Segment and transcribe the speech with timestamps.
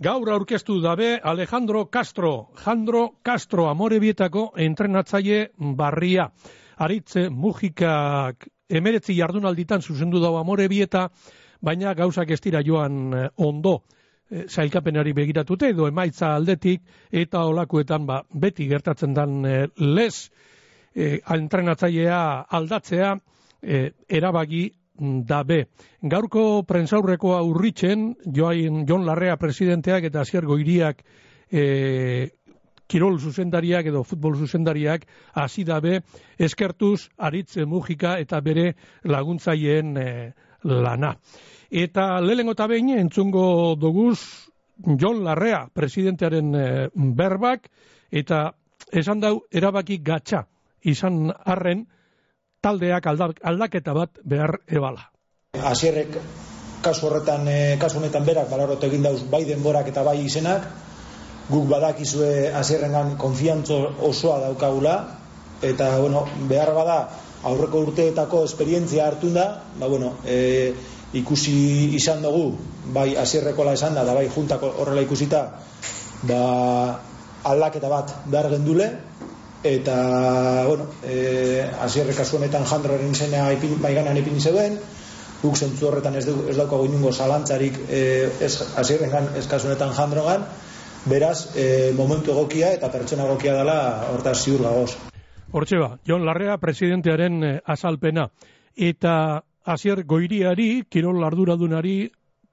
[0.00, 6.30] Gaur aurkeztu dabe Alejandro Castro, Jandro Castro amorebietako entrenatzaile barria.
[6.80, 11.10] Aritze Mujikak emeretzi jardunalditan zuzendu dago amorebieta,
[11.60, 13.82] baina gauzak ez dira joan eh, ondo
[14.30, 16.82] zailkapenari begiratute edo emaitza aldetik
[17.12, 20.30] eta olakuetan ba, beti gertatzen dan e, lez
[20.94, 23.16] e, entrenatzailea aldatzea
[23.60, 24.68] e, erabagi
[25.00, 25.64] dabe.
[26.02, 31.00] Gaurko prentsaurrekoa urritzen, joain Jon Larrea presidenteak eta Asier Goiriak
[31.50, 32.30] e,
[32.90, 35.06] kirol zuzendariak edo futbol zuzendariak
[35.38, 36.00] hasi dabe
[36.38, 40.08] eskertuz aritze mugika eta bere laguntzaileen e,
[40.64, 41.14] lana.
[41.70, 44.18] Eta lehengo eta behin entzungo doguz
[44.84, 47.70] Jon Larrea presidentearen e, berbak
[48.10, 48.50] eta
[48.92, 50.44] esan dau erabaki gatsa
[50.82, 51.86] izan arren
[52.60, 55.08] taldeak aldaketa bat behar ebala.
[55.56, 56.16] Asierrek
[56.84, 60.68] kasu horretan, e, kasu honetan berak balarot egin dauz bai denborak eta bai izenak,
[61.50, 64.94] guk badakizue asierrengan konfiantzo osoa daukagula,
[65.62, 67.00] eta bueno, behar bada
[67.44, 69.46] aurreko urteetako esperientzia hartu da,
[69.80, 70.72] ba, bueno, e,
[71.16, 72.54] ikusi izan dugu,
[72.94, 75.42] bai asierrekola esan da, da bai juntako horrela ikusita,
[76.28, 76.40] ba,
[77.50, 78.90] aldaketa bat behar gendule,
[79.64, 84.78] eta bueno, eh hasierre kasu honetan Jandroren izena ipin baiganan ipin zeuen,
[85.42, 90.46] guk zentzu horretan ez, ez daukago inungo zalantzarik eh ez hasierrengan ez kasu honetan Jandrogan,
[91.06, 93.76] beraz e, momentu egokia eta pertsona egokia dela
[94.12, 94.96] hortaz ziur gagoz.
[95.52, 98.28] Hortxe ba, Jon Larrea presidentearen e, azalpena
[98.76, 102.10] eta hasier goiriari, kirol arduradunari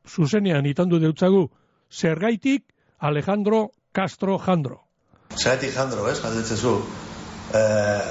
[0.08, 1.48] zuzenean itandu deutzagu,
[1.92, 2.64] zergaitik
[3.00, 4.87] Alejandro Castro Jandro.
[5.36, 6.78] Zeratik jandro, ez, galdetzen zu.
[7.54, 8.02] Eh,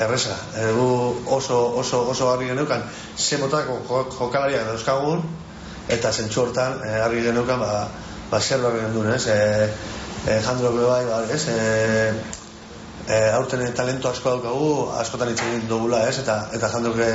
[0.00, 0.88] erresa, egu
[1.32, 2.82] oso, oso, oso harri genukan,
[3.16, 3.78] ze motako
[4.18, 5.22] jokalariak dauzkagun,
[5.88, 7.88] eta zentsu hortan, eh, harri genukan, ba,
[8.30, 9.70] ba zer barri gendun, ez, e,
[10.26, 12.12] e, jandro bai, ba, ez, e,
[13.06, 17.10] e, aurten talento asko daukagu, askotan hitz egin dugula, ez, eta, eta jandro ge,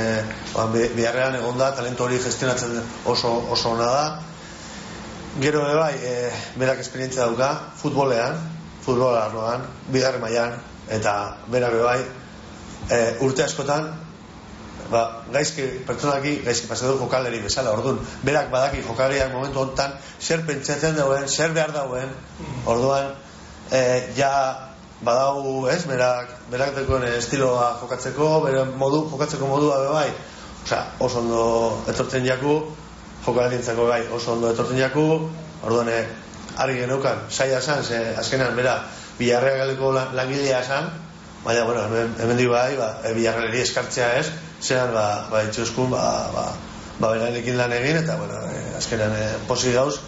[0.54, 4.04] ba, biharrean egon da, talento hori gestionatzen oso, oso ona da,
[5.40, 6.28] Gero bai, e,
[6.60, 7.46] berak esperientzia dauka,
[7.80, 8.34] futbolean,
[8.84, 10.56] futbol arloan, bigarren mailan
[10.90, 12.00] eta berak bai
[12.90, 13.92] e, urte askotan
[14.90, 20.96] ba, gaizki, pertsonaki gaizki pasatu jokaleri bezala, orduan berak badaki jokaleriak momentu honetan zer pentsatzen
[20.98, 22.10] dauen, zer behar dauen
[22.66, 23.14] orduan
[23.70, 23.80] e,
[24.16, 24.34] ja
[25.02, 30.10] badau, ez, berak berak dekoen estiloa jokatzeko bere modu, jokatzeko modua be bai
[30.62, 31.44] Osea, oso ondo
[31.90, 32.60] etortzen jaku
[33.24, 35.06] jokalerintzako bai, oso ondo etortzen jaku
[35.66, 35.90] orduan,
[36.58, 38.82] ari genukan, saia esan, ze azkenan, bera,
[39.18, 40.90] biharreak galeko langilea esan,
[41.44, 41.84] baina, bueno,
[42.18, 43.12] hemen, di bai, ba, e,
[43.62, 44.30] eskartzea ez,
[44.60, 46.46] zean, ba, ba, itxuskun, ba, ba,
[46.98, 50.00] ba, berainekin lan egin, eta, bueno, e, azkenan, e, posi gauz,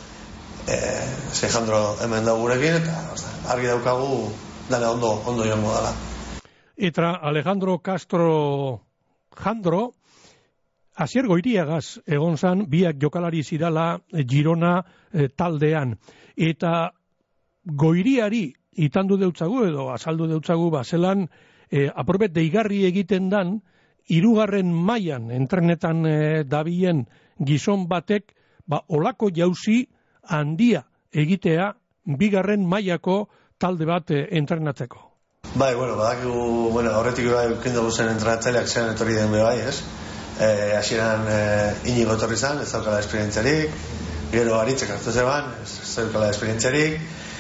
[0.68, 0.78] e,
[1.32, 4.32] ze jandro hemen daugurekin, eta, osta, argi daukagu,
[4.68, 5.92] dana ondo, ondo joango dala.
[6.76, 8.82] Eta Alejandro Castro
[9.36, 9.94] Jandro,
[10.94, 14.76] Asier goiriagaz egon zan, biak jokalari zidala Girona
[15.12, 15.96] e, taldean
[16.36, 16.92] eta
[17.64, 21.26] goiriari itandu deutzagu edo azaldu deutzagu bazelan
[21.70, 23.58] e, aprobet deigarri egiten dan
[24.06, 27.06] hirugarren mailan entrenetan e, dabien
[27.38, 28.34] gizon batek
[28.66, 29.88] ba olako jauzi
[30.22, 31.72] handia egitea
[32.04, 33.28] bigarren mailako
[33.58, 35.10] talde bat e, entrenatzeko.
[35.54, 39.82] Bai, bueno, badakigu, bueno, horretik bai kendu zen entrenatzaileak zean etorri den bai, ez?
[40.40, 43.70] Eh, hasieran eh, inigo etorri zan, ez daukala esperientziarik,
[44.32, 46.98] gero aritzek hartu zeban, ez zeukala esperientziarik,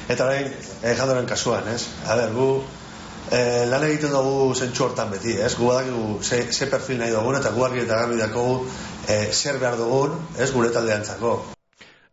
[0.08, 1.88] eta orain eh, kasuan, ez?
[2.06, 2.62] A ber, gu
[3.32, 5.56] eh, lan egiten dugu zentsu hortan beti, ez?
[5.56, 8.68] Gu badakigu ze, ze perfil nahi dugun, eta gu argi eta garbi dakogu
[9.08, 11.34] eh, zer behar dugun, ez gure taldeantzako.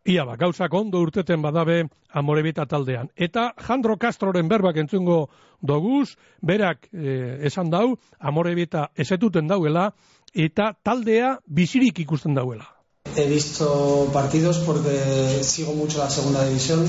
[0.10, 1.84] Ia ba, gauzak ondo urteten badabe
[2.18, 3.12] amorebita taldean.
[3.16, 5.28] Eta Jandro Castroren berbak entzungo
[5.62, 9.92] doguz, berak eh, esan dau, amorebita esetuten dauela,
[10.34, 12.68] eta taldea bizirik ikusten dauela.
[13.16, 16.88] He visto partidos porque sigo mucho la segunda división,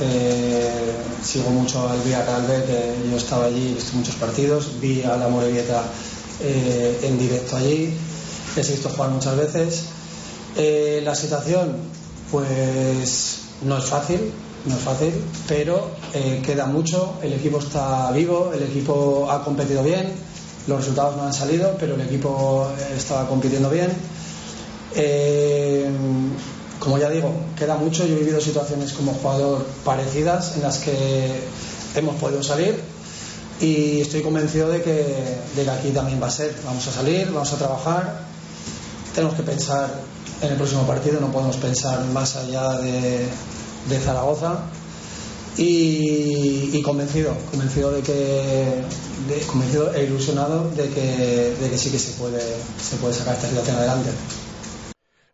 [0.00, 0.92] eh,
[1.22, 5.28] sigo mucho al Villarreal que yo estaba allí, he visto muchos partidos, vi a la
[5.28, 5.84] Morevieta
[6.40, 7.94] eh, en directo allí,
[8.56, 9.84] he visto jugar muchas veces.
[10.56, 11.76] Eh, la situación,
[12.30, 14.32] pues no es fácil,
[14.66, 15.12] no es fácil,
[15.48, 20.12] pero eh, queda mucho, el equipo está vivo, el equipo ha competido bien,
[20.66, 23.90] los resultados no han salido, pero el equipo estaba compitiendo bien
[24.96, 25.86] eh,
[26.78, 28.06] como ya digo, queda mucho.
[28.06, 31.28] Yo he vivido situaciones como jugador parecidas en las que
[31.94, 32.80] hemos podido salir
[33.60, 34.92] y estoy convencido de que,
[35.54, 36.54] de que aquí también va a ser.
[36.64, 38.20] Vamos a salir, vamos a trabajar.
[39.14, 39.90] Tenemos que pensar
[40.40, 43.28] en el próximo partido, no podemos pensar más allá de
[44.04, 44.60] Zaragoza
[45.58, 51.90] y, y, convencido, convencido de que, de, convencido e ilusionado de que, de que sí
[51.90, 54.10] que se puede, se puede sacar esta situación adelante.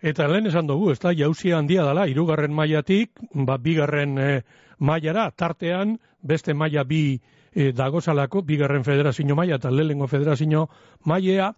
[0.02, 4.42] Eta lehen esan dugu, ez da, jauzia handia dela, irugarren mailatik, ba, bigarren e,
[4.82, 7.20] mailara, tartean, beste maila bi
[7.54, 10.66] e, dagozalako, bigarren federazio maila eta lehengo federazio
[11.06, 11.52] mailea,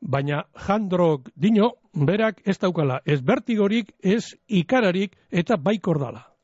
[0.00, 6.35] baina jandrok dino, berak ez daukala, ez bertigorik, ez ikararik, eta baikor dala.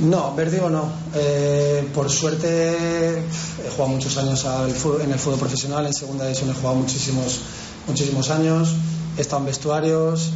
[0.00, 0.90] No, vértigo no.
[1.14, 6.54] Eh, por suerte he jugado muchos años en el fútbol profesional, en segunda división he
[6.54, 7.40] jugado muchísimos,
[7.86, 8.74] muchísimos años,
[9.18, 10.30] he estado en vestuarios,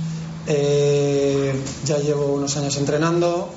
[0.47, 1.55] Eh,
[1.87, 3.49] ya llevo unos años entrenando.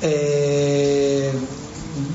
[0.00, 1.30] Eh,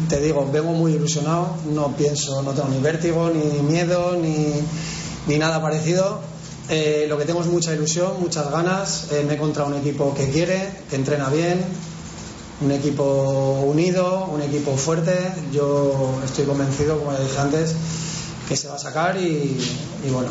[0.09, 1.55] te digo, vengo muy ilusionado.
[1.71, 4.55] No pienso, no tengo ni vértigo, ni miedo, ni,
[5.27, 6.19] ni nada parecido.
[7.07, 9.07] Lo que tengo es mucha ilusión, muchas ganas.
[9.11, 11.63] me he encontrado un equipo que quiere, que entrena bien,
[12.61, 15.13] un equipo unido, un equipo fuerte.
[15.51, 17.75] Yo estoy convencido, como dije antes,
[18.47, 19.57] que se va a sacar y,
[20.05, 20.29] y bueno,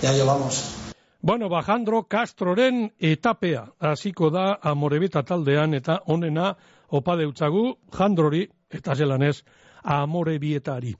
[0.00, 0.78] ya llevamos.
[1.20, 6.56] Bueno, bajandro Castroren etapea, hasiko da amorebeta taldean eta onena
[6.90, 9.44] opa deutzagu jandrori eta zelanez
[9.84, 10.90] amorebietari.